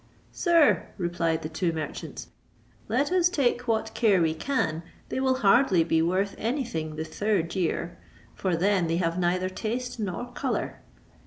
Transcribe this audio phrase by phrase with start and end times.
[0.31, 2.29] "Sir," replied the two merchants,
[2.89, 7.03] "let us take what care we can, they will hardly be worth any thing the
[7.05, 7.99] third year;
[8.33, 10.81] for then they have neither taste nor colour."